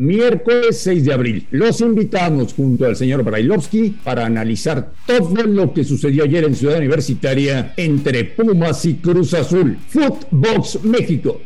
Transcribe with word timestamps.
miércoles 0.00 0.78
6 0.80 1.04
de 1.04 1.12
abril. 1.12 1.46
Los 1.50 1.80
invitamos 1.80 2.54
junto 2.54 2.86
al 2.86 2.96
señor 2.96 3.22
Brailovsky 3.22 3.90
para 4.02 4.24
analizar 4.24 4.92
todo 5.06 5.44
lo 5.44 5.72
que 5.74 5.84
sucedió 5.84 6.24
ayer 6.24 6.44
en 6.44 6.56
Ciudad 6.56 6.78
Universitaria 6.78 7.74
entre 7.76 8.24
Pumas 8.24 8.84
y 8.86 8.94
Cruz 8.94 9.34
Azul. 9.34 9.76
Footbox 9.88 10.82
México. 10.84 11.40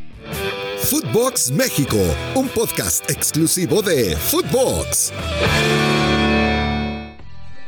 Footbox 0.78 1.50
México, 1.50 1.96
un 2.34 2.46
podcast 2.48 3.10
exclusivo 3.10 3.82
de 3.82 4.14
Footbox 4.16 5.12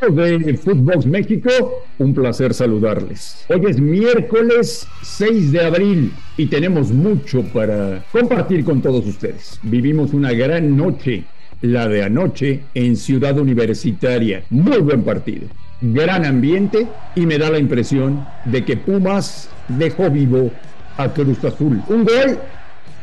de 0.00 0.54
Footbox 0.62 1.06
México, 1.06 1.50
un 1.98 2.12
placer 2.12 2.52
saludarles. 2.52 3.46
Hoy 3.48 3.62
es 3.66 3.80
miércoles 3.80 4.86
6 5.02 5.52
de 5.52 5.64
abril 5.64 6.12
y 6.36 6.46
tenemos 6.46 6.92
mucho 6.92 7.42
para 7.44 8.04
compartir 8.12 8.64
con 8.64 8.82
todos 8.82 9.06
ustedes. 9.06 9.58
Vivimos 9.62 10.12
una 10.12 10.32
gran 10.32 10.76
noche, 10.76 11.24
la 11.62 11.88
de 11.88 12.04
anoche 12.04 12.60
en 12.74 12.96
Ciudad 12.96 13.38
Universitaria. 13.38 14.44
Muy 14.50 14.78
buen 14.78 15.02
partido, 15.02 15.48
gran 15.80 16.26
ambiente 16.26 16.86
y 17.14 17.24
me 17.24 17.38
da 17.38 17.50
la 17.50 17.58
impresión 17.58 18.26
de 18.44 18.64
que 18.64 18.76
Pumas 18.76 19.48
dejó 19.68 20.10
vivo 20.10 20.50
a 20.98 21.08
Cruz 21.08 21.42
Azul. 21.44 21.82
Un 21.88 22.04
gol 22.04 22.38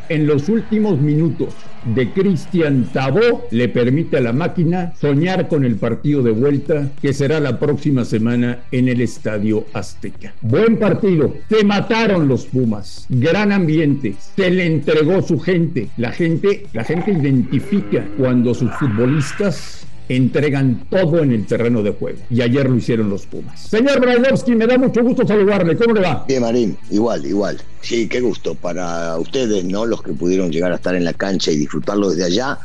en 0.10 0.28
los 0.28 0.50
últimos 0.50 1.00
minutos 1.00 1.54
de 1.86 2.10
Cristian 2.12 2.88
Tabó 2.94 3.48
le 3.52 3.68
permite 3.70 4.18
a 4.18 4.22
la 4.22 4.34
máquina 4.34 4.94
soñar 5.00 5.48
con 5.48 5.66
el 5.66 5.76
partido 5.76 6.24
de 6.24 6.32
vuelta 6.32 6.90
que 7.02 7.14
será 7.14 7.40
la 7.40 7.60
próxima 7.60 8.06
semana 8.06 8.60
en 8.72 8.88
el 8.88 9.02
Estadio 9.02 9.66
Azteca. 9.74 10.34
Buen 10.42 10.78
partido, 10.78 11.34
se 11.50 11.64
mataron 11.64 12.28
los 12.28 12.46
Pumas, 12.46 13.06
gran 13.10 13.52
ambiente, 13.52 14.16
se 14.36 14.50
le 14.50 14.66
entregó 14.66 15.22
su 15.22 15.40
gente. 15.40 15.90
La 15.98 16.12
gente, 16.12 16.66
la 16.74 16.84
gente 16.84 17.12
identifica 17.12 18.06
cuando 18.18 18.54
sus 18.54 18.72
futbolistas 18.76 19.86
entregan 20.10 20.86
todo 20.90 21.24
en 21.24 21.32
el 21.32 21.46
terreno 21.46 21.82
de 21.82 21.92
juego. 21.92 22.20
Y 22.30 22.42
ayer 22.42 22.70
lo 22.70 22.76
hicieron 22.76 23.10
los 23.10 23.26
Pumas. 23.26 23.62
Señor 23.62 24.00
Brailovsky, 24.00 24.56
me 24.56 24.68
da 24.68 24.78
mucho 24.78 25.02
gusto 25.04 25.26
saludarle. 25.26 25.76
¿Cómo 25.78 25.94
le 25.94 26.02
va? 26.02 26.26
Bien, 26.28 26.42
Marín, 26.42 26.78
igual, 26.92 27.26
igual. 27.26 27.62
Sí, 27.82 28.08
qué 28.08 28.20
gusto 28.22 28.56
para 28.56 29.18
ustedes, 29.18 29.64
¿no? 29.64 29.86
Los 29.86 30.02
que 30.02 30.14
pudieron 30.14 30.52
llegar 30.52 30.72
a 30.72 30.76
estar 30.76 30.96
en 30.96 31.06
la 31.06 31.14
cancha 31.14 31.52
y 31.52 31.58
disfrutarlo 31.58 32.10
desde 32.10 32.26
allá. 32.26 32.60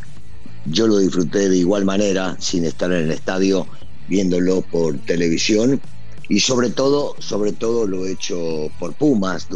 Yo 0.67 0.87
lo 0.87 0.99
disfruté 0.99 1.49
de 1.49 1.57
igual 1.57 1.85
manera, 1.85 2.37
sin 2.39 2.65
estar 2.65 2.93
en 2.93 3.05
el 3.05 3.11
estadio, 3.13 3.67
viéndolo 4.09 4.63
por 4.63 4.99
televisión. 4.99 5.81
Y 6.29 6.41
sobre 6.41 6.71
todo, 6.71 7.15
sobre 7.21 7.53
todo 7.53 7.87
lo 7.87 8.05
he 8.05 8.13
hecho 8.13 8.71
por 8.79 8.93
Pumas, 8.95 9.49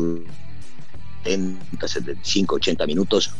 en 1.24 1.58
75, 1.84 2.56
80 2.56 2.86
minutos, 2.86 3.30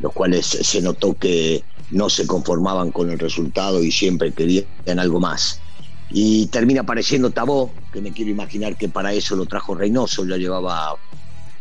los 0.00 0.12
cuales 0.12 0.46
se 0.46 0.82
notó 0.82 1.14
que 1.14 1.62
no 1.90 2.08
se 2.08 2.26
conformaban 2.26 2.92
con 2.92 3.10
el 3.10 3.18
resultado 3.18 3.82
y 3.82 3.92
siempre 3.92 4.32
querían 4.32 4.66
algo 4.98 5.20
más. 5.20 5.60
Y 6.08 6.48
termina 6.48 6.82
apareciendo 6.82 7.30
Tabó, 7.30 7.82
que 7.92 8.00
me 8.00 8.12
quiero 8.12 8.30
imaginar 8.30 8.76
que 8.76 8.88
para 8.88 9.12
eso 9.12 9.36
lo 9.36 9.46
trajo 9.46 9.74
Reynoso, 9.74 10.24
ya 10.24 10.36
llevaba 10.36 10.96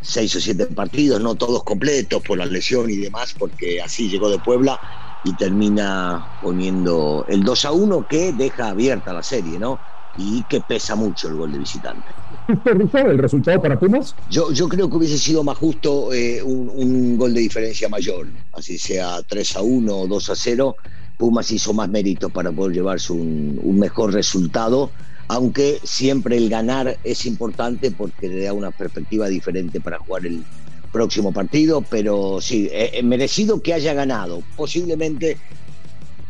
seis 0.01 0.35
o 0.35 0.41
siete 0.41 0.67
partidos, 0.67 1.21
no 1.21 1.35
todos 1.35 1.63
completos 1.63 2.21
por 2.23 2.37
la 2.37 2.45
lesión 2.45 2.89
y 2.89 2.97
demás, 2.97 3.35
porque 3.37 3.81
así 3.81 4.09
llegó 4.09 4.29
de 4.29 4.39
Puebla 4.39 4.79
y 5.21 5.35
termina 5.35 6.31
poniendo 6.39 7.25
el 7.27 7.43
2 7.43 7.65
a 7.65 7.71
1 7.73 8.07
que 8.07 8.31
deja 8.31 8.69
abierta 8.69 9.13
la 9.13 9.23
serie, 9.23 9.59
¿no? 9.59 9.81
y 10.21 10.43
que 10.45 10.61
pesa 10.61 10.95
mucho 10.95 11.29
el 11.29 11.35
gol 11.35 11.51
de 11.51 11.59
visitante. 11.59 12.15
el 12.93 13.17
resultado 13.17 13.61
para 13.61 13.79
Pumas? 13.79 14.15
Yo, 14.29 14.51
yo 14.51 14.67
creo 14.67 14.89
que 14.89 14.97
hubiese 14.97 15.17
sido 15.17 15.43
más 15.43 15.57
justo 15.57 16.13
eh, 16.13 16.41
un, 16.41 17.17
gol 17.17 17.33
de 17.33 17.41
diferencia 17.41 17.89
mayor, 17.89 18.27
así 18.53 18.77
sea 18.77 19.21
3 19.21 19.57
a 19.57 19.61
1 19.61 19.97
o 19.97 20.07
2 20.07 20.29
a 20.29 20.35
0. 20.35 20.75
Pumas 21.17 21.51
hizo 21.51 21.73
más 21.73 21.89
méritos 21.89 22.31
para 22.31 22.51
poder 22.51 22.73
llevarse 22.73 23.13
un, 23.13 23.59
un 23.61 23.77
mejor 23.79 24.13
resultado, 24.13 24.89
aunque 25.27 25.79
siempre 25.83 26.37
el 26.37 26.49
ganar 26.49 26.97
es 27.03 27.25
importante 27.25 27.91
porque 27.91 28.29
le 28.29 28.43
da 28.43 28.53
una 28.53 28.71
perspectiva 28.71 29.27
diferente 29.27 29.79
para 29.81 29.99
jugar 29.99 30.25
el 30.25 30.43
próximo 30.91 31.31
partido, 31.31 31.81
pero 31.81 32.39
sí, 32.41 32.69
eh, 32.71 33.01
merecido 33.03 33.61
que 33.61 33.73
haya 33.73 33.93
ganado. 33.93 34.41
Posiblemente 34.55 35.37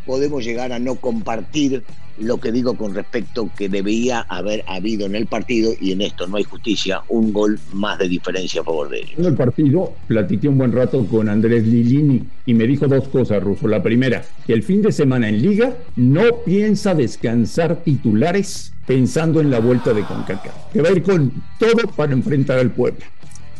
podemos 0.10 0.44
llegar 0.44 0.74
a 0.74 0.80
no 0.80 0.96
compartir 0.96 1.84
lo 2.18 2.40
que 2.40 2.52
digo 2.52 2.76
con 2.76 2.96
respecto 2.96 3.48
que 3.56 3.70
debía 3.70 4.22
haber 4.22 4.64
habido 4.66 5.06
en 5.06 5.14
el 5.14 5.28
partido, 5.28 5.72
y 5.80 5.92
en 5.92 6.02
esto 6.02 6.26
no 6.26 6.38
hay 6.38 6.44
justicia, 6.46 7.04
un 7.10 7.32
gol 7.32 7.60
más 7.74 8.00
de 8.00 8.10
diferencia 8.10 8.62
a 8.62 8.64
favor 8.64 8.90
de 8.90 9.02
ellos. 9.02 9.20
En 9.20 9.26
el 9.26 9.36
partido 9.36 9.94
platiqué 10.08 10.48
un 10.48 10.58
buen 10.58 10.72
rato 10.72 11.06
con 11.06 11.30
Andrés 11.30 11.64
Lilini 11.64 12.24
y 12.48 12.56
me 12.56 12.66
dijo 12.66 12.88
dos 12.88 13.08
cosas, 13.10 13.44
Russo. 13.44 13.68
La 13.68 13.84
primera, 13.84 14.26
que 14.48 14.54
el 14.54 14.64
fin 14.64 14.82
de 14.82 14.92
semana 14.92 15.30
en 15.30 15.44
Liga 15.44 15.78
no 15.96 16.24
piensa 16.44 16.96
descansar 16.96 17.84
titulares 17.84 18.74
pensando 18.88 19.42
en 19.42 19.52
la 19.52 19.60
vuelta 19.60 19.94
de 19.94 20.02
CONCACAF, 20.02 20.74
que 20.74 20.82
va 20.82 20.90
a 20.90 20.92
ir 20.92 21.04
con 21.04 21.32
todo 21.60 21.88
para 21.96 22.14
enfrentar 22.14 22.58
al 22.58 22.72
pueblo. 22.72 23.06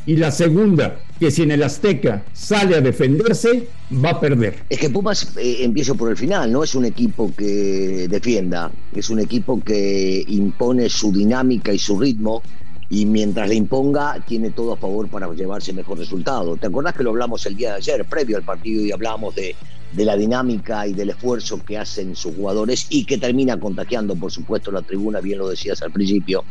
Y 0.08 0.16
la 0.16 0.32
segunda, 0.32 0.98
que 1.20 1.32
si 1.32 1.44
en 1.44 1.52
el 1.52 1.64
Azteca 1.64 2.24
sale 2.34 2.78
a 2.78 2.82
defenderse, 2.82 3.68
va 4.04 4.12
a 4.12 4.20
perder. 4.20 4.64
Es 4.70 4.80
que 4.80 4.90
Pumas, 4.90 5.36
eh, 5.38 5.58
empiezo 5.60 5.96
por 5.96 6.10
el 6.10 6.18
final, 6.18 6.52
no 6.52 6.64
es 6.64 6.76
un 6.76 6.86
equipo 6.86 7.32
que 7.36 8.08
defienda, 8.10 8.72
es 8.96 9.10
un 9.10 9.20
equipo 9.20 9.62
que 9.62 10.24
impone 10.28 10.90
su 10.90 11.12
dinámica 11.12 11.74
y 11.74 11.80
su 11.80 12.00
ritmo 12.00 12.42
y 12.90 13.06
mientras 13.06 13.48
le 13.50 13.56
imponga 13.56 14.24
tiene 14.28 14.50
todo 14.50 14.74
a 14.74 14.78
favor 14.78 15.10
para 15.10 15.32
llevarse 15.34 15.74
mejor 15.74 16.00
resultado. 16.00 16.56
¿Te 16.56 16.68
acordás 16.68 16.96
que 16.96 17.04
lo 17.04 17.12
hablamos 17.12 17.46
el 17.46 17.56
día 17.56 17.72
de 17.72 17.78
ayer, 17.78 18.06
previo 18.06 18.38
al 18.38 18.44
partido, 18.44 18.84
y 18.84 18.92
hablábamos 18.92 19.36
de, 19.36 19.56
de 19.92 20.06
la 20.06 20.16
dinámica 20.16 20.88
y 20.88 20.94
del 20.94 21.10
esfuerzo 21.10 21.64
que 21.64 21.78
hacen 21.78 22.16
sus 22.16 22.36
jugadores 22.36 22.88
y 22.90 23.06
que 23.06 23.18
termina 23.18 23.60
contagiando, 23.60 24.16
por 24.16 24.32
supuesto, 24.32 24.72
la 24.72 24.82
tribuna, 24.82 25.20
bien 25.20 25.40
lo 25.40 25.50
decías 25.50 25.82
al 25.82 25.92
principio. 25.92 26.44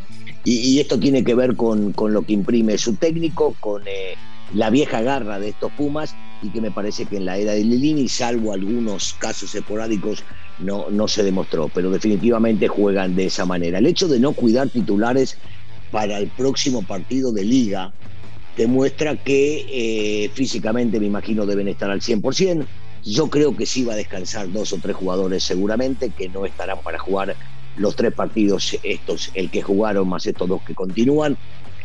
Y, 0.45 0.79
esto 0.79 0.99
tiene 0.99 1.25
que 1.25 1.35
ver 1.35 1.57
con, 1.57 1.93
con, 1.93 2.13
lo 2.13 2.23
que 2.23 2.33
imprime 2.33 2.79
su 2.79 2.95
técnico, 2.95 3.55
con 3.61 3.83
eh, 3.87 4.15
la 4.51 4.71
vieja 4.71 5.03
garra 5.03 5.39
de 5.39 5.51
estos 5.51 5.73
Pumas 5.73 6.19
y 6.41 6.53
que 6.53 6.61
me 6.61 6.71
parece 6.73 7.07
que 7.07 7.17
en 7.17 7.25
la 7.25 7.39
era 7.39 7.53
de 7.53 7.65
Lilini, 7.65 8.09
salvo 8.09 8.53
algunos 8.53 9.15
casos 9.15 9.55
esporádicos, 9.55 10.25
no, 10.57 10.91
no 10.91 11.09
se 11.09 11.23
demostró, 11.25 11.69
pero 11.69 11.91
definitivamente 11.91 12.69
juegan 12.69 13.15
de 13.15 13.27
esa 13.27 13.45
manera. 13.47 13.79
El 13.79 13.87
hecho 13.87 14.09
de 14.09 14.21
no 14.21 14.35
cuidar 14.35 14.71
titulares 14.71 15.41
para 15.91 16.19
el 16.19 16.31
próximo 16.31 16.87
partido 16.87 17.33
de 17.33 17.45
liga 17.45 17.95
demuestra 18.57 19.17
que 19.17 20.25
eh, 20.25 20.31
físicamente 20.31 20.99
me 21.01 21.07
imagino 21.07 21.47
deben 21.47 21.69
estar 21.69 21.91
al 21.91 22.03
100%, 22.03 22.69
yo 23.03 23.31
creo 23.31 23.55
que 23.57 23.67
sí 23.67 23.85
va 23.85 23.95
a 23.95 23.97
descansar 23.97 24.51
dos 24.51 24.73
o 24.73 24.81
tres 24.81 24.97
jugadores 24.97 25.45
seguramente 25.45 26.13
que 26.13 26.29
no 26.29 26.45
estarán 26.45 26.81
para 26.83 26.99
jugar 26.99 27.37
los 27.75 27.95
tres 27.95 28.13
partidos 28.13 28.77
estos, 28.83 29.31
el 29.35 29.51
que 29.51 29.63
jugaron 29.63 30.09
más 30.09 30.27
estos 30.27 30.49
dos 30.49 30.63
que 30.65 30.75
continúan. 30.75 31.39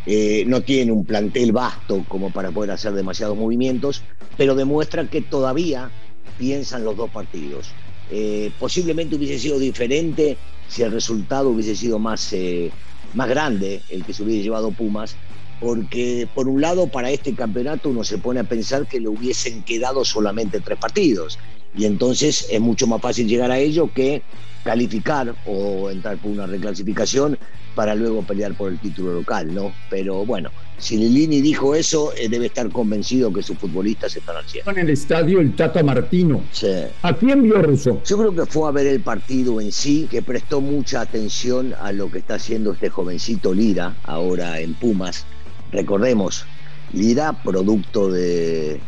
Eh, 0.05 0.43
no 0.47 0.61
tiene 0.61 0.91
un 0.91 1.05
plantel 1.05 1.51
vasto 1.51 2.03
como 2.07 2.29
para 2.31 2.51
poder 2.51 2.71
hacer 2.71 2.93
demasiados 2.93 3.37
movimientos, 3.37 4.03
pero 4.37 4.55
demuestra 4.55 5.07
que 5.07 5.21
todavía 5.21 5.91
piensan 6.37 6.83
los 6.83 6.97
dos 6.97 7.09
partidos. 7.09 7.71
Eh, 8.11 8.51
posiblemente 8.59 9.15
hubiese 9.15 9.39
sido 9.39 9.59
diferente 9.59 10.37
si 10.67 10.83
el 10.83 10.91
resultado 10.91 11.49
hubiese 11.49 11.75
sido 11.75 11.99
más, 11.99 12.33
eh, 12.33 12.71
más 13.13 13.29
grande, 13.29 13.81
el 13.89 14.03
que 14.03 14.13
se 14.13 14.23
hubiese 14.23 14.43
llevado 14.43 14.71
Pumas, 14.71 15.15
porque 15.61 16.27
por 16.33 16.49
un 16.49 16.59
lado 16.59 16.87
para 16.87 17.09
este 17.11 17.33
campeonato 17.33 17.89
uno 17.89 18.03
se 18.03 18.17
pone 18.17 18.41
a 18.41 18.43
pensar 18.43 18.87
que 18.87 18.99
le 18.99 19.07
hubiesen 19.07 19.63
quedado 19.63 20.03
solamente 20.03 20.59
tres 20.59 20.77
partidos 20.77 21.39
y 21.75 21.85
entonces 21.85 22.47
es 22.49 22.59
mucho 22.59 22.87
más 22.87 23.01
fácil 23.01 23.27
llegar 23.27 23.51
a 23.51 23.59
ello 23.59 23.91
que 23.93 24.21
calificar 24.63 25.35
o 25.45 25.89
entrar 25.89 26.17
por 26.17 26.31
una 26.31 26.47
reclasificación 26.47 27.37
para 27.75 27.95
luego 27.95 28.21
pelear 28.21 28.53
por 28.53 28.71
el 28.71 28.79
título 28.79 29.13
local, 29.13 29.53
¿no? 29.53 29.73
Pero 29.89 30.25
bueno, 30.25 30.51
si 30.77 30.95
Lilini 30.95 31.41
dijo 31.41 31.73
eso, 31.73 32.13
eh, 32.15 32.29
debe 32.29 32.45
estar 32.45 32.69
convencido 32.69 33.33
que 33.33 33.41
sus 33.41 33.57
futbolistas 33.57 34.15
están 34.15 34.37
al 34.37 34.45
cielo. 34.45 34.69
En 34.71 34.77
el 34.77 34.89
estadio 34.91 35.39
el 35.39 35.55
Tata 35.55 35.83
Martino. 35.83 36.43
Sí. 36.51 36.67
¿A 37.01 37.13
quién 37.13 37.41
vio 37.41 37.61
Russo? 37.61 38.01
Yo 38.05 38.17
creo 38.17 38.35
que 38.35 38.45
fue 38.45 38.69
a 38.69 38.71
ver 38.71 38.87
el 38.87 39.01
partido 39.01 39.59
en 39.59 39.71
sí, 39.71 40.07
que 40.09 40.21
prestó 40.21 40.61
mucha 40.61 41.01
atención 41.01 41.73
a 41.81 41.91
lo 41.91 42.11
que 42.11 42.19
está 42.19 42.35
haciendo 42.35 42.73
este 42.73 42.89
jovencito 42.89 43.53
Lira 43.53 43.95
ahora 44.03 44.59
en 44.59 44.75
Pumas 44.75 45.25
Recordemos, 45.71 46.45
Lira, 46.93 47.33
producto 47.33 48.11
de, 48.11 48.79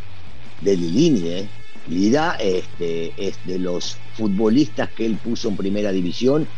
de 0.60 0.76
Lilini, 0.76 1.28
¿eh? 1.28 1.48
Lira 1.88 2.36
este, 2.40 3.12
es 3.16 3.38
de 3.44 3.58
los 3.58 3.98
futbolistas 4.12 4.90
que 4.90 5.06
él 5.06 5.18
puso 5.18 5.48
en 5.48 5.56
primera 5.56 5.92
división, 5.92 6.48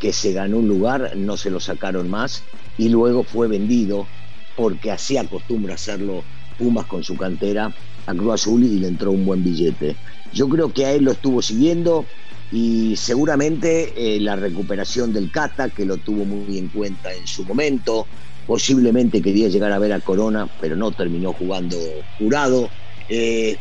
que 0.00 0.12
se 0.12 0.32
ganó 0.32 0.58
un 0.58 0.68
lugar, 0.68 1.16
no 1.16 1.36
se 1.36 1.50
lo 1.50 1.60
sacaron 1.60 2.08
más, 2.08 2.44
y 2.76 2.88
luego 2.88 3.24
fue 3.24 3.48
vendido, 3.48 4.08
porque 4.56 4.90
así 4.90 5.16
acostumbra 5.16 5.74
hacerlo 5.74 6.24
Pumas 6.56 6.86
con 6.86 7.04
su 7.04 7.16
cantera, 7.16 7.72
a 8.06 8.14
Cruz 8.14 8.34
Azul 8.34 8.64
y 8.64 8.80
le 8.80 8.88
entró 8.88 9.12
un 9.12 9.24
buen 9.24 9.44
billete. 9.44 9.96
Yo 10.32 10.48
creo 10.48 10.72
que 10.72 10.86
a 10.86 10.92
él 10.92 11.04
lo 11.04 11.12
estuvo 11.12 11.40
siguiendo 11.40 12.06
y 12.50 12.96
seguramente 12.96 13.92
eh, 13.94 14.20
la 14.20 14.34
recuperación 14.34 15.12
del 15.12 15.30
Cata, 15.30 15.70
que 15.70 15.84
lo 15.84 15.98
tuvo 15.98 16.24
muy 16.24 16.58
en 16.58 16.68
cuenta 16.68 17.12
en 17.14 17.26
su 17.26 17.44
momento, 17.44 18.08
Posiblemente 18.48 19.20
quería 19.20 19.48
llegar 19.48 19.72
a 19.72 19.78
ver 19.78 19.92
a 19.92 20.00
Corona, 20.00 20.48
pero 20.58 20.74
no 20.74 20.90
terminó 20.92 21.34
jugando 21.34 21.76
jurado. 22.16 22.70
Eh, 23.06 23.58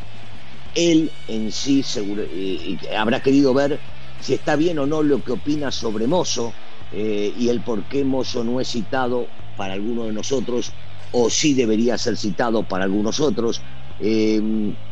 él 0.77 1.12
en 1.27 1.51
sí 1.51 1.83
habrá 2.95 3.19
querido 3.19 3.53
ver 3.53 3.81
si 4.21 4.35
está 4.35 4.56
bien 4.56 4.77
o 4.77 4.85
no 4.85 5.01
lo 5.01 5.24
que 5.24 5.31
opina 5.31 5.71
sobre 5.71 6.06
Mozo 6.06 6.53
eh, 6.91 7.33
y 7.35 7.50
el 7.50 7.62
por 7.62 7.83
qué 7.85 8.06
Mozo 8.06 8.44
no 8.44 8.62
es 8.62 8.69
citado 8.69 9.27
para 9.56 9.74
alguno 9.74 10.06
de 10.06 10.13
nosotros 10.13 10.71
o 11.12 11.29
sí 11.31 11.56
debería 11.56 11.97
ser 11.97 12.15
citado 12.15 12.63
para 12.63 12.83
algunos 12.83 13.19
otros. 13.19 13.63
Eh, 14.00 14.39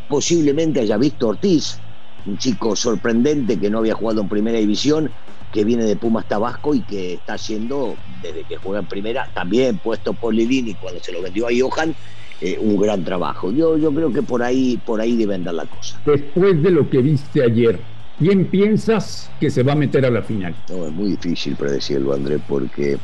posiblemente 0.08 0.80
haya 0.80 0.98
visto 0.98 1.28
Ortiz, 1.28 1.80
un 2.26 2.38
chico 2.38 2.76
sorprendente 2.76 3.60
que 3.60 3.70
no 3.70 3.80
había 3.80 3.94
jugado 3.94 4.22
en 4.22 4.30
primera 4.30 4.58
división, 4.58 5.12
que 5.52 5.64
viene 5.64 5.86
de 5.86 5.96
Pumas 5.98 6.28
Tabasco 6.28 6.74
y 6.74 6.82
que 6.82 7.14
está 7.14 7.36
haciendo, 7.36 8.00
desde 8.22 8.44
que 8.46 8.58
juega 8.58 8.80
en 8.80 8.88
primera, 8.88 9.32
también 9.36 9.78
puesto 9.78 10.16
por 10.16 10.34
Lilini 10.34 10.76
cuando 10.76 11.00
se 11.00 11.12
lo 11.12 11.22
vendió 11.22 11.48
a 11.48 11.52
Johan, 11.58 11.96
eh, 12.42 12.58
un 12.60 12.78
gran 12.80 13.04
trabajo. 13.04 13.52
Yo, 13.52 13.78
yo 13.78 13.94
creo 13.94 14.12
que 14.12 14.22
por 14.22 14.44
ahí, 14.44 14.80
por 14.86 15.00
ahí 15.00 15.16
debe 15.16 15.36
andar 15.36 15.54
la 15.54 15.66
cosa. 15.66 16.00
Después 16.06 16.62
de 16.62 16.72
lo 16.72 16.90
que 16.90 17.02
viste 17.02 17.44
ayer, 17.44 17.80
¿quién 18.20 18.46
piensas 18.46 19.32
que 19.40 19.50
se 19.50 19.64
va 19.64 19.74
a 19.74 19.76
meter 19.76 20.06
a 20.06 20.10
la 20.10 20.22
final? 20.22 20.56
No, 20.70 20.86
es 20.88 20.92
muy 20.92 21.12
difícil 21.12 21.56
predecirlo, 21.56 22.14
André, 22.14 22.40
porque 22.46 22.98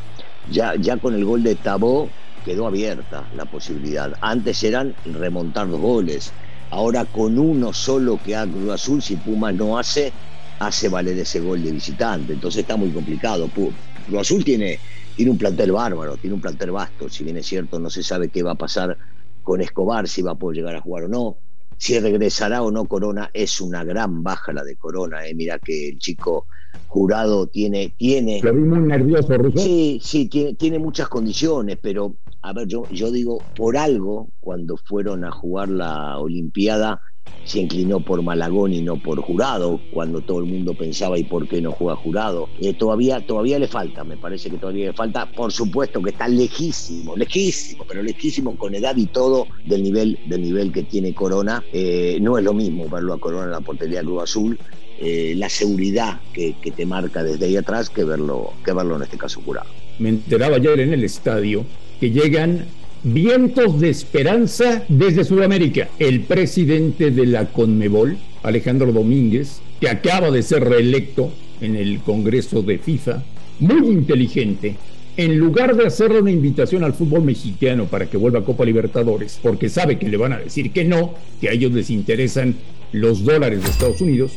ya, 0.49 0.75
ya 0.75 0.97
con 0.97 1.13
el 1.13 1.23
gol 1.23 1.43
de 1.43 1.55
Tabó 1.55 2.09
quedó 2.43 2.67
abierta 2.67 3.23
la 3.35 3.45
posibilidad. 3.45 4.13
Antes 4.21 4.63
eran 4.63 4.95
remontar 5.05 5.69
dos 5.69 5.79
goles. 5.79 6.33
Ahora 6.69 7.05
con 7.05 7.37
uno 7.37 7.73
solo 7.73 8.19
que 8.23 8.35
haga 8.35 8.51
Cruz 8.51 8.69
Azul, 8.69 9.01
si 9.01 9.15
Pumas 9.15 9.53
no 9.55 9.77
hace, 9.77 10.11
hace 10.59 10.89
valer 10.89 11.17
ese 11.17 11.39
gol 11.39 11.63
de 11.63 11.71
visitante. 11.71 12.33
Entonces 12.33 12.61
está 12.61 12.75
muy 12.75 12.89
complicado. 12.91 13.49
Cruz 13.49 14.19
Azul 14.19 14.43
tiene, 14.43 14.79
tiene 15.15 15.31
un 15.31 15.37
plantel 15.37 15.71
bárbaro, 15.71 16.17
tiene 16.17 16.33
un 16.33 16.41
plantel 16.41 16.71
vasto. 16.71 17.09
Si 17.09 17.23
bien 17.23 17.37
es 17.37 17.45
cierto, 17.45 17.79
no 17.79 17.89
se 17.89 18.03
sabe 18.03 18.29
qué 18.29 18.43
va 18.43 18.51
a 18.51 18.55
pasar 18.55 18.97
con 19.41 19.61
Escobar, 19.61 20.07
si 20.07 20.21
va 20.21 20.31
a 20.31 20.35
poder 20.35 20.57
llegar 20.57 20.75
a 20.75 20.81
jugar 20.81 21.05
o 21.05 21.07
no. 21.07 21.37
Si 21.77 21.97
regresará 21.99 22.61
o 22.61 22.71
no 22.71 22.85
Corona, 22.85 23.29
es 23.33 23.59
una 23.59 23.83
gran 23.83 24.21
baja 24.23 24.53
la 24.53 24.63
de 24.63 24.75
Corona. 24.75 25.25
Eh. 25.25 25.33
Mira 25.33 25.57
que 25.59 25.89
el 25.89 25.97
chico 25.97 26.47
jurado 26.87 27.47
tiene... 27.47 27.93
tiene 27.97 28.39
Lo 28.43 28.53
vi 28.53 28.61
muy 28.61 28.79
nervioso, 28.79 29.37
Russo. 29.37 29.59
Sí, 29.59 29.99
sí, 30.03 30.27
tiene, 30.27 30.53
tiene 30.53 30.77
muchas 30.77 31.07
condiciones, 31.07 31.77
pero 31.81 32.17
a 32.43 32.53
ver, 32.53 32.67
yo, 32.67 32.87
yo 32.89 33.11
digo, 33.11 33.41
por 33.55 33.77
algo, 33.77 34.29
cuando 34.39 34.77
fueron 34.77 35.23
a 35.25 35.31
jugar 35.31 35.69
la 35.69 36.17
Olimpiada, 36.19 37.01
se 37.43 37.59
inclinó 37.59 37.99
por 37.99 38.21
Malagón 38.21 38.73
y 38.73 38.81
no 38.81 38.97
por 38.97 39.21
Jurado, 39.21 39.79
cuando 39.91 40.21
todo 40.21 40.39
el 40.39 40.45
mundo 40.45 40.73
pensaba 40.73 41.17
y 41.17 41.23
por 41.23 41.47
qué 41.47 41.61
no 41.61 41.71
juega 41.71 41.95
Jurado. 41.95 42.49
Eh, 42.59 42.73
todavía, 42.73 43.25
todavía 43.25 43.59
le 43.59 43.67
falta, 43.67 44.03
me 44.03 44.17
parece 44.17 44.49
que 44.49 44.57
todavía 44.57 44.87
le 44.87 44.93
falta. 44.93 45.29
Por 45.31 45.51
supuesto 45.51 46.01
que 46.01 46.11
está 46.11 46.27
lejísimo, 46.27 47.15
lejísimo, 47.15 47.85
pero 47.87 48.03
lejísimo 48.03 48.55
con 48.57 48.75
edad 48.75 48.95
y 48.95 49.07
todo 49.07 49.47
del 49.65 49.83
nivel, 49.83 50.19
del 50.27 50.41
nivel 50.41 50.71
que 50.71 50.83
tiene 50.83 51.13
Corona. 51.13 51.63
Eh, 51.73 52.19
no 52.21 52.37
es 52.37 52.43
lo 52.43 52.53
mismo 52.53 52.87
verlo 52.89 53.13
a 53.13 53.19
Corona 53.19 53.45
en 53.45 53.51
la 53.51 53.61
portería 53.61 54.01
Cruz 54.01 54.23
Azul, 54.23 54.59
eh, 54.99 55.33
la 55.35 55.49
seguridad 55.49 56.19
que, 56.33 56.55
que, 56.61 56.71
te 56.71 56.85
marca 56.85 57.23
desde 57.23 57.45
ahí 57.45 57.57
atrás 57.57 57.89
que 57.89 58.03
verlo, 58.03 58.53
que 58.63 58.71
verlo 58.71 58.97
en 58.97 59.03
este 59.03 59.17
caso 59.17 59.41
Jurado. 59.43 59.67
Me 59.97 60.09
enteraba 60.09 60.57
ayer 60.57 60.79
en 60.79 60.93
el 60.93 61.03
estadio 61.03 61.65
que 61.99 62.11
llegan 62.11 62.65
vientos 63.03 63.79
de 63.79 63.89
esperanza 63.89 64.83
desde 64.87 65.23
Sudamérica. 65.23 65.89
El 65.99 66.21
presidente 66.21 67.11
de 67.11 67.25
la 67.25 67.45
Conmebol, 67.45 68.17
Alejandro 68.43 68.91
Domínguez, 68.91 69.61
que 69.79 69.89
acaba 69.89 70.29
de 70.31 70.43
ser 70.43 70.63
reelecto 70.63 71.31
en 71.61 71.75
el 71.75 71.99
Congreso 71.99 72.61
de 72.61 72.77
FIFA, 72.77 73.23
muy 73.59 73.87
inteligente, 73.87 74.75
en 75.17 75.37
lugar 75.37 75.75
de 75.75 75.87
hacerle 75.87 76.21
una 76.21 76.31
invitación 76.31 76.83
al 76.83 76.93
fútbol 76.93 77.23
mexicano 77.23 77.85
para 77.85 78.05
que 78.05 78.17
vuelva 78.17 78.39
a 78.39 78.45
Copa 78.45 78.65
Libertadores, 78.65 79.39
porque 79.41 79.69
sabe 79.69 79.97
que 79.97 80.07
le 80.07 80.17
van 80.17 80.33
a 80.33 80.39
decir 80.39 80.71
que 80.71 80.85
no, 80.85 81.15
que 81.39 81.49
a 81.49 81.51
ellos 81.51 81.71
les 81.71 81.89
interesan 81.89 82.55
los 82.91 83.23
dólares 83.23 83.63
de 83.63 83.69
Estados 83.69 84.01
Unidos, 84.01 84.33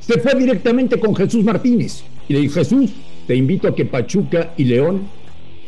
se 0.00 0.20
fue 0.20 0.34
directamente 0.34 0.98
con 0.98 1.14
Jesús 1.14 1.44
Martínez 1.44 2.04
y 2.28 2.34
le 2.34 2.40
dijo, 2.40 2.54
Jesús, 2.54 2.90
te 3.26 3.34
invito 3.34 3.68
a 3.68 3.74
que 3.74 3.84
Pachuca 3.84 4.52
y 4.56 4.64
León 4.64 5.02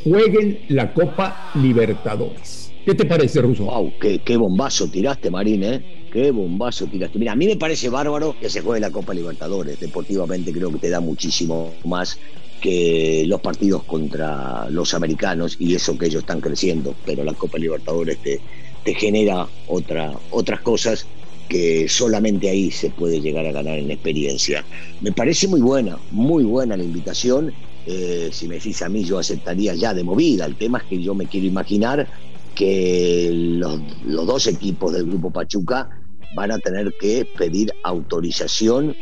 jueguen 0.08 0.60
la 0.69 0.93
Copa 0.93 1.50
Libertadores. 1.55 2.72
¿Qué 2.84 2.94
te 2.94 3.05
parece, 3.05 3.43
Ruso? 3.43 3.64
Wow, 3.64 3.93
qué, 4.00 4.37
bombazo 4.37 4.88
tiraste, 4.88 5.31
Marín, 5.31 5.62
¿eh? 5.62 6.08
Qué 6.10 6.31
bombazo 6.31 6.87
tiraste. 6.87 7.19
Mira, 7.19 7.32
a 7.32 7.37
mí 7.37 7.46
me 7.46 7.56
parece 7.56 7.90
bárbaro 7.90 8.34
que 8.40 8.49
se 8.49 8.62
juegue 8.62 8.81
la 8.81 8.90
Copa 8.90 9.12
Libertadores. 9.12 9.78
Deportivamente 9.78 10.52
creo 10.52 10.72
que 10.72 10.78
te 10.78 10.88
da 10.88 11.00
muchísimo 11.00 11.75
más 11.84 12.19
que 12.62 13.25
los 13.26 13.40
partidos 13.40 13.84
contra 13.84 14.70
los 14.70 14.94
americanos 14.94 15.56
y 15.58 15.75
eso 15.75 15.99
que 15.99 16.06
ellos 16.06 16.20
están 16.20 16.40
creciendo. 16.40 16.94
Pero 17.04 17.25
la 17.25 17.34
Copa 17.34 17.58
Libertadores 17.58 18.16
te, 18.22 18.40
te 18.84 18.94
genera 18.94 19.46
otra, 19.66 20.12
otras 20.31 20.61
cosas 20.62 21.06
que 21.49 21.88
solamente 21.88 22.49
ahí 22.49 22.70
se 22.70 22.90
puede 22.90 23.20
llegar 23.20 23.46
a 23.46 23.52
ganar 23.52 23.78
en 23.78 23.90
experiencia. 23.90 24.64
Me 25.00 25.12
parece 25.12 25.46
muy 25.46 25.61
buena, 25.61 25.99
muy 26.11 26.44
buena 26.44 26.76
la 26.76 26.84
invitación 26.84 27.52
eh, 27.90 28.29
si 28.31 28.46
me 28.46 28.56
decís 28.56 28.82
a 28.82 28.88
mí, 28.90 29.02
yo 29.02 29.19
aceptaría 29.19 29.75
ya 29.75 29.94
de 29.94 30.05
movida. 30.05 30.44
El 30.44 30.56
tema 30.56 30.76
es 30.76 30.85
que 30.85 31.02
yo 31.02 31.14
me 31.14 31.26
quiero 31.26 31.46
imaginar 31.46 32.06
que 32.55 33.31
los, 33.32 33.81
dos 34.26 34.46
equipos 34.46 34.93
del 34.93 35.06
Grupo 35.06 35.31
Pachuca 35.31 35.88
van 36.35 36.50
a 36.50 36.58
tener 36.58 36.93
que 37.00 37.26
pedir 37.38 37.73
autorización 37.85 38.94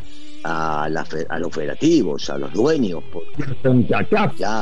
a, 0.45 0.89
los 0.89 1.53
federativos, 1.53 2.31
a 2.31 2.39
los 2.39 2.53
dueños, 2.53 3.03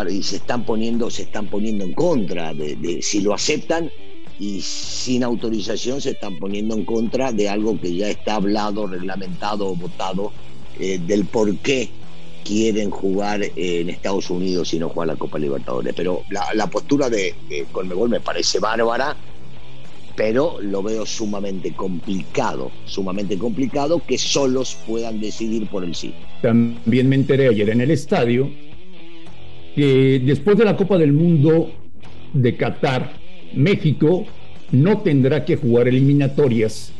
y 0.08 0.22
se 0.22 0.36
están 0.36 0.64
poniendo, 0.64 1.10
se 1.10 1.24
están 1.24 1.48
poniendo 1.48 1.84
en 1.84 1.92
contra 1.92 2.54
de, 2.54 3.00
si 3.02 3.20
lo 3.20 3.34
aceptan 3.34 3.90
y 4.40 4.62
sin 4.62 5.22
autorización 5.22 6.00
se 6.00 6.12
están 6.12 6.38
poniendo 6.38 6.74
en 6.74 6.86
contra 6.86 7.30
de 7.30 7.50
algo 7.50 7.78
que 7.78 7.94
ya 7.94 8.08
está 8.08 8.36
hablado, 8.36 8.86
reglamentado 8.86 9.74
votado 9.74 10.32
eh, 10.80 10.98
del 10.98 11.26
por 11.26 11.54
qué 11.58 11.90
quieren 12.44 12.90
jugar 12.90 13.40
en 13.56 13.88
Estados 13.88 14.30
Unidos 14.30 14.72
y 14.74 14.78
no 14.78 14.88
jugar 14.90 15.08
la 15.08 15.16
Copa 15.16 15.38
Libertadores. 15.38 15.94
Pero 15.96 16.22
la, 16.30 16.66
postura 16.68 17.08
de, 17.08 17.34
Colmebol 17.72 18.10
me 18.10 18.20
parece 18.20 18.60
bárbara, 18.60 19.16
pero 20.14 20.58
lo 20.60 20.82
veo 20.82 21.06
sumamente 21.06 21.72
complicado, 21.72 22.70
sumamente 22.84 23.36
complicado 23.38 24.00
que 24.06 24.18
solos 24.18 24.76
puedan 24.86 25.20
decidir 25.20 25.66
por 25.66 25.84
el 25.84 25.94
sí. 25.94 26.14
También 26.42 27.08
me 27.08 27.16
enteré 27.16 27.48
ayer 27.48 27.70
en 27.70 27.80
el 27.80 27.90
estadio 27.90 28.48
que 29.74 30.22
después 30.24 30.56
de 30.56 30.64
la 30.64 30.76
Copa 30.76 30.98
del 30.98 31.12
Mundo 31.12 31.72
de 32.32 32.56
Qatar, 32.56 33.14
México 33.54 34.24
no 34.70 34.98
tendrá 34.98 35.44
que 35.44 35.56
jugar 35.56 35.88
eliminatorias 35.88 36.92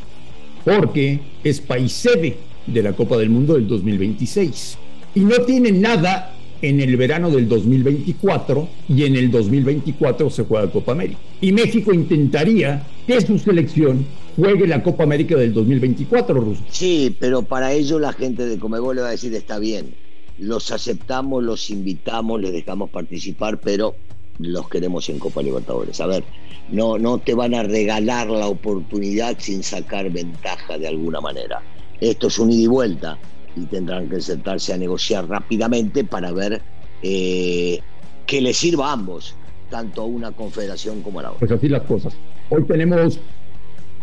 porque 0.65 1.21
es 1.45 1.61
país 1.61 1.93
sede 1.93 2.37
de 2.67 2.83
la 2.83 2.95
Copa 2.95 3.17
del 3.17 3.31
Mundo 3.31 3.55
del 3.55 3.69
2026 3.69 4.79
y 5.15 5.21
no 5.21 5.37
tiene 5.45 5.73
nada 5.73 6.35
en 6.63 6.81
el 6.81 6.97
verano 6.97 7.31
del 7.31 7.49
2024 7.49 8.69
y 8.89 9.05
en 9.05 9.17
el 9.17 9.31
2024 9.31 10.31
se 10.31 10.45
juega 10.45 10.71
Copa 10.71 10.93
América. 10.93 11.19
Y 11.41 11.53
México 11.53 11.93
intentaría 11.93 12.87
que 13.07 13.21
su 13.21 13.39
selección 13.39 14.07
juegue 14.37 14.67
la 14.67 14.83
Copa 14.83 15.05
América 15.05 15.37
del 15.37 15.53
2024, 15.53 16.35
Ruso. 16.35 16.63
Sí, 16.71 17.15
pero 17.21 17.43
para 17.43 17.73
ello 17.73 17.99
la 17.99 18.13
gente 18.13 18.47
de 18.47 18.59
Comebol 18.59 18.97
le 18.97 19.03
va 19.03 19.09
a 19.09 19.13
decir 19.13 19.35
está 19.35 19.59
bien, 19.59 19.95
los 20.39 20.71
aceptamos, 20.73 21.43
los 21.45 21.71
invitamos, 21.71 22.41
les 22.41 22.53
dejamos 22.53 22.91
participar, 22.91 23.61
pero 23.61 23.95
los 24.39 24.69
queremos 24.69 25.09
en 25.11 25.19
Copa 25.19 25.43
Libertadores. 25.43 26.01
A 26.01 26.07
ver, 26.07 26.25
no, 26.71 26.99
no 26.99 27.19
te 27.19 27.35
van 27.35 27.55
a 27.55 27.63
regalar 27.63 28.29
la 28.29 28.47
oportunidad 28.47 29.37
sin 29.39 29.63
sacar 29.63 30.11
ventaja 30.11 30.79
de 30.79 30.89
alguna 30.89 31.21
manera. 31.21 31.63
Esto 32.01 32.29
es 32.29 32.39
un 32.39 32.51
ida 32.51 32.63
y 32.63 32.67
vuelta 32.67 33.19
y 33.57 33.67
tendrán 33.67 34.09
que 34.09 34.21
sentarse 34.21 34.73
a 34.73 34.77
negociar 34.77 35.29
rápidamente 35.29 36.05
para 36.05 36.33
ver 36.33 36.61
eh, 37.03 37.81
que 38.27 38.41
les 38.41 38.57
sirva 38.57 38.91
a 38.91 38.93
ambos, 38.93 39.35
tanto 39.71 40.03
a 40.03 40.05
una 40.05 40.33
confederación 40.33 41.03
como 41.03 41.21
a 41.21 41.25
la 41.25 41.29
otra. 41.31 41.41
Pues 41.41 41.53
así 41.53 41.69
las 41.69 41.83
cosas. 41.83 42.15
Hoy 42.51 42.65
tenemos 42.65 43.19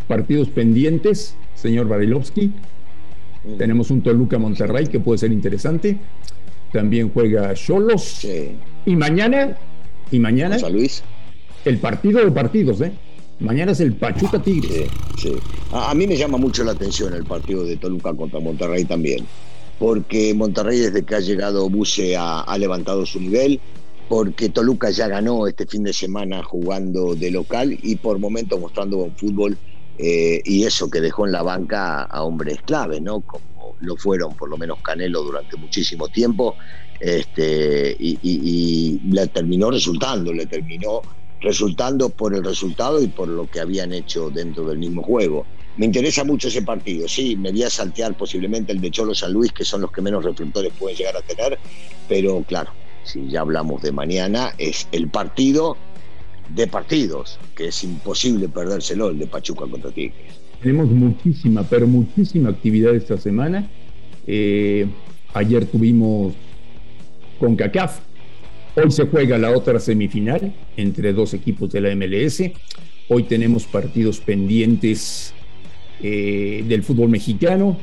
partidos 0.08 0.50
pendientes, 0.50 1.36
señor 1.56 1.88
Barilovsky. 1.88 2.52
Tenemos 3.58 3.90
un 3.90 4.04
Toluca 4.04 4.38
Monterrey 4.38 4.86
que 4.88 5.00
puede 5.00 5.18
ser 5.18 5.32
interesante. 5.32 5.98
También 6.72 7.12
juega 7.12 7.54
Cholos. 7.56 8.28
Y 8.86 8.96
mañana, 8.96 9.58
y 10.12 10.20
mañana. 10.20 10.60
San 10.60 10.74
Luis. 10.74 11.04
El 11.66 11.78
partido 11.78 12.24
de 12.24 12.32
partidos, 12.32 12.82
¿eh? 12.82 12.92
Mañana 13.42 13.72
es 13.72 13.80
el 13.80 13.94
Pachuca 13.94 14.40
Tigre. 14.40 14.88
Sí, 15.18 15.34
A, 15.72 15.94
mí 15.96 16.06
me 16.06 16.16
llama 16.16 16.38
mucho 16.38 16.64
la 16.64 16.74
atención 16.74 17.14
el 17.16 17.26
partido 17.26 17.64
de 17.64 17.76
Toluca 17.76 18.14
contra 18.14 18.40
Monterrey 18.40 18.86
también, 18.86 19.26
porque 19.80 20.34
Monterrey 20.36 20.78
desde 20.78 21.04
que 21.04 21.16
ha 21.16 21.20
llegado 21.20 21.68
Buse 21.68 22.16
ha, 22.16 22.56
levantado 22.60 23.04
su 23.04 23.20
nivel, 23.20 23.60
porque 24.08 24.50
Toluca 24.50 24.92
ya 24.92 25.08
ganó 25.08 25.48
este 25.48 25.66
fin 25.66 25.84
de 25.84 25.92
semana 25.92 26.44
jugando 26.44 27.16
de 27.16 27.32
local 27.32 27.76
y 27.82 27.96
por 27.96 28.20
momentos 28.20 28.60
mostrando 28.60 28.98
buen 28.98 29.16
fútbol 29.16 29.58
eh, 29.98 30.40
y 30.46 30.64
eso 30.64 30.90
que 30.90 31.02
dejó 31.02 31.26
en 31.26 31.32
la 31.32 31.42
banca 31.42 32.04
a 32.04 32.24
hombres 32.24 32.60
clave, 32.64 33.02
¿no? 33.02 33.22
Como 33.22 33.76
lo 33.80 33.98
fueron 33.98 34.36
por 34.36 34.50
lo 34.50 34.58
menos 34.58 34.78
Canelo 34.84 35.24
durante 35.24 35.58
muchísimo 35.58 36.10
tiempo, 36.10 36.58
este, 37.00 37.96
y, 37.98 38.20
y 38.22 39.00
le 39.12 39.28
terminó 39.30 39.72
resultando, 39.72 40.32
le 40.32 40.46
terminó 40.46 41.02
resultando 41.42 42.10
por 42.10 42.36
el 42.36 42.44
resultado 42.44 43.02
y 43.02 43.08
por 43.08 43.28
lo 43.28 43.50
que 43.50 43.60
habían 43.60 43.94
hecho 43.94 44.30
dentro 44.30 44.68
del 44.68 44.78
mismo 44.78 45.02
juego. 45.04 45.46
Me 45.78 45.86
interesa 45.86 46.24
mucho 46.24 46.50
ese 46.50 46.62
partido, 46.62 47.08
sí, 47.08 47.36
me 47.36 47.52
voy 47.52 47.64
a 47.64 47.70
saltear 47.70 48.16
posiblemente 48.16 48.72
el 48.72 48.82
de 48.82 48.92
Cholo 48.92 49.16
San 49.16 49.34
Luis, 49.34 49.52
que 49.52 49.64
son 49.64 49.82
los 49.82 49.92
que 49.92 50.02
menos 50.02 50.24
reflectores 50.24 50.72
pueden 50.78 50.98
llegar 50.98 51.16
a 51.16 51.22
tener, 51.22 51.58
pero 52.08 52.44
claro, 52.44 52.72
si 53.04 53.30
ya 53.30 53.42
hablamos 53.42 53.82
de 53.82 53.92
mañana, 53.92 54.54
es 54.58 54.88
el 54.92 55.08
partido 55.08 55.78
de 56.50 56.68
partidos, 56.68 57.40
que 57.56 57.70
es 57.70 57.84
imposible 57.84 58.50
perdérselo, 58.50 59.10
el 59.10 59.20
de 59.20 59.28
Pachuca 59.28 59.66
contra 59.68 59.92
Tigres. 59.92 60.40
Tenemos 60.62 60.90
muchísima, 60.90 61.64
pero 61.64 61.88
muchísima 61.88 62.50
actividad 62.50 62.94
esta 62.94 63.18
semana. 63.18 63.68
Eh, 64.28 64.88
ayer 65.34 65.66
tuvimos 65.66 66.34
con 67.40 67.56
CACAF. 67.56 68.00
Hoy 68.74 68.90
se 68.90 69.06
juega 69.06 69.38
la 69.38 69.52
otra 69.52 69.82
semifinal 69.82 70.54
entre 70.78 71.12
dos 71.12 71.34
equipos 71.34 71.72
de 71.72 71.82
la 71.82 71.94
MLS. 71.94 72.42
Hoy 73.10 73.24
tenemos 73.24 73.66
partidos 73.66 74.22
pendientes 74.22 75.34
eh, 76.02 76.64
del 76.66 76.82
fútbol 76.82 77.10
mexicano. 77.10 77.78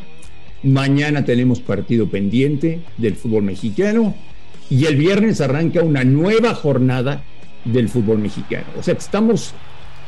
Mañana 0.63 1.27
tenemos 1.27 1.61
partido 1.61 2.09
pendiente 2.09 2.81
del 2.97 3.17
fútbol 3.17 3.43
mexicano. 3.43 4.15
Y 4.71 4.87
el 4.87 4.97
viernes 4.97 5.43
arranca 5.43 5.83
una 5.83 6.05
nueva 6.05 6.55
jornada 6.55 7.23
del 7.67 7.91
fútbol 7.91 8.19
mexicano. 8.19 8.67
O 8.79 8.83
sea, 8.83 8.95
estamos 8.95 9.53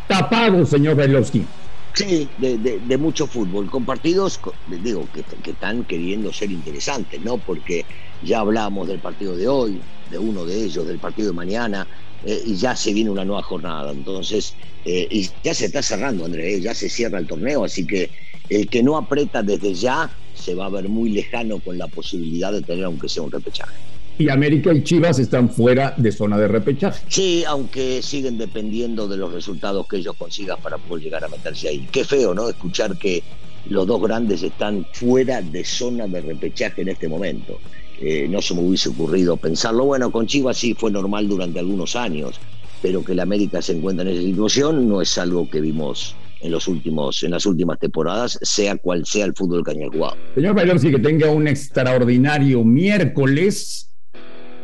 tapados, 0.08 0.70
señor 0.70 0.96
Bailovsky. 0.96 1.44
Sí, 1.92 2.26
de, 2.38 2.96
mucho 2.96 3.26
fútbol, 3.26 3.68
con 3.68 3.84
partidos, 3.84 4.40
digo, 4.82 5.06
que, 5.12 5.24
que, 5.42 5.50
están 5.50 5.84
queriendo 5.84 6.32
ser 6.32 6.50
interesantes, 6.50 7.20
¿no? 7.22 7.36
Porque 7.36 7.84
ya 8.22 8.40
hablamos 8.40 8.88
del 8.88 9.00
partido 9.00 9.36
de 9.36 9.48
hoy, 9.48 9.80
de 10.10 10.18
uno 10.18 10.44
de 10.44 10.64
ellos, 10.64 10.86
del 10.86 10.98
partido 10.98 11.28
de 11.28 11.34
mañana, 11.34 11.86
eh, 12.24 12.42
y 12.44 12.56
ya 12.56 12.76
se 12.76 12.92
viene 12.92 13.10
una 13.10 13.24
nueva 13.24 13.42
jornada. 13.42 13.92
Entonces, 13.92 14.54
eh, 14.84 15.06
y 15.10 15.28
ya 15.42 15.54
se 15.54 15.66
está 15.66 15.82
cerrando, 15.82 16.24
Andrés, 16.24 16.58
¿eh? 16.58 16.60
ya 16.60 16.74
se 16.74 16.88
cierra 16.88 17.18
el 17.18 17.26
torneo, 17.26 17.64
así 17.64 17.86
que 17.86 18.10
el 18.48 18.68
que 18.68 18.82
no 18.82 18.96
aprieta 18.96 19.42
desde 19.42 19.74
ya 19.74 20.10
se 20.34 20.54
va 20.54 20.66
a 20.66 20.70
ver 20.70 20.88
muy 20.88 21.10
lejano 21.10 21.60
con 21.60 21.78
la 21.78 21.86
posibilidad 21.86 22.52
de 22.52 22.62
tener, 22.62 22.84
aunque 22.84 23.08
sea 23.08 23.22
un 23.22 23.30
repechaje 23.30 23.74
y 24.20 24.28
América 24.28 24.70
y 24.74 24.84
Chivas 24.84 25.18
están 25.18 25.48
fuera 25.48 25.94
de 25.96 26.12
zona 26.12 26.36
de 26.36 26.46
repechaje. 26.46 27.02
Sí, 27.08 27.42
aunque 27.46 28.02
siguen 28.02 28.36
dependiendo 28.36 29.08
de 29.08 29.16
los 29.16 29.32
resultados 29.32 29.88
que 29.88 29.96
ellos 29.96 30.14
consigan 30.14 30.58
para 30.62 30.76
poder 30.76 31.04
llegar 31.04 31.24
a 31.24 31.28
meterse 31.28 31.68
ahí. 31.68 31.88
Qué 31.90 32.04
feo, 32.04 32.34
¿no? 32.34 32.50
Escuchar 32.50 32.98
que 32.98 33.22
los 33.70 33.86
dos 33.86 34.02
grandes 34.02 34.42
están 34.42 34.86
fuera 34.92 35.40
de 35.40 35.64
zona 35.64 36.06
de 36.06 36.20
repechaje 36.20 36.82
en 36.82 36.90
este 36.90 37.08
momento. 37.08 37.58
Eh, 38.00 38.26
no 38.28 38.40
se 38.40 38.54
me 38.54 38.62
hubiese 38.62 38.88
ocurrido 38.88 39.36
pensarlo. 39.36 39.84
Bueno, 39.84 40.10
con 40.10 40.26
Chivas 40.26 40.56
sí 40.56 40.74
fue 40.74 40.90
normal 40.90 41.28
durante 41.28 41.58
algunos 41.58 41.96
años, 41.96 42.40
pero 42.80 43.04
que 43.04 43.14
la 43.14 43.24
América 43.24 43.60
se 43.60 43.72
encuentra 43.72 44.08
en 44.08 44.16
esa 44.16 44.22
situación 44.22 44.88
no 44.88 45.02
es 45.02 45.18
algo 45.18 45.48
que 45.50 45.60
vimos 45.60 46.16
en 46.40 46.52
los 46.52 46.68
últimos 46.68 47.22
en 47.22 47.32
las 47.32 47.44
últimas 47.44 47.78
temporadas, 47.78 48.38
sea 48.42 48.76
cual 48.76 49.04
sea 49.04 49.26
el 49.26 49.34
fútbol 49.34 49.62
que 49.64 49.72
haya 49.72 49.88
jugado. 49.92 50.16
Señor 50.34 50.80
sí 50.80 50.90
que 50.90 50.98
tenga 50.98 51.30
un 51.30 51.46
extraordinario 51.46 52.64
miércoles 52.64 53.90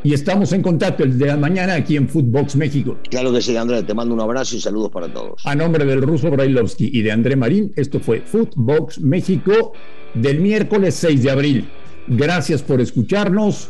y 0.02 0.14
estamos 0.14 0.52
en 0.52 0.62
contacto 0.62 1.02
el 1.02 1.19
de 1.19 1.26
la 1.26 1.37
mañana 1.37 1.75
aquí 1.75 1.97
en 1.97 2.09
Footbox 2.09 2.57
México. 2.57 2.97
Claro 3.11 3.33
que 3.33 3.43
sí, 3.43 3.57
André, 3.57 3.83
te 3.83 3.93
mando 3.93 4.14
un 4.14 4.21
abrazo 4.21 4.57
y 4.57 4.61
saludos 4.61 4.90
para 4.90 5.12
todos. 5.12 5.45
A 5.45 5.55
nombre 5.55 5.85
del 5.85 6.00
ruso 6.00 6.31
Brailovsky 6.31 6.90
y 6.93 7.02
de 7.02 7.12
André 7.12 7.37
Marín, 7.37 7.73
esto 7.76 7.99
fue 7.99 8.21
Footbox 8.21 9.00
México 9.00 9.73
del 10.14 10.40
miércoles 10.40 10.95
6 10.95 11.23
de 11.25 11.31
abril. 11.31 11.69
Gracias 12.08 12.62
por 12.62 12.80
escucharnos, 12.80 13.68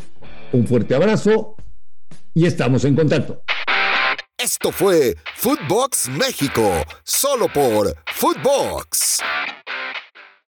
un 0.52 0.66
fuerte 0.66 0.95
abrazo 0.95 1.57
y 2.35 2.47
estamos 2.47 2.85
en 2.85 2.95
contacto. 2.95 3.43
Esto 4.38 4.71
fue 4.71 5.16
Footbox 5.37 6.11
México, 6.11 6.71
solo 7.02 7.49
por 7.49 7.97
Footbox. 8.14 9.21